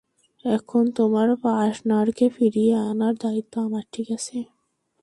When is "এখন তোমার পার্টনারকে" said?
0.45-2.25